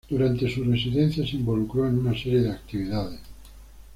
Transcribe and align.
Durante 0.09 0.49
su 0.49 0.63
residencia, 0.63 1.23
se 1.27 1.35
involucró 1.35 1.87
en 1.87 1.99
una 1.99 2.13
serie 2.17 2.41
de 2.41 2.51
actividades. 2.53 3.19